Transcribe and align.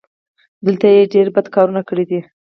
دلته 0.65 0.85
یې 0.95 1.11
ډېر 1.13 1.27
بد 1.35 1.47
کارونه 1.55 1.81
کړي 1.89 2.05
دي. 2.09 2.19